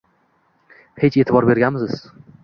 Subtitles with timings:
[1.03, 2.01] Hech e’tibor berganmisiz